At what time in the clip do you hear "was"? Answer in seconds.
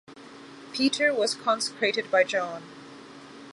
1.13-1.35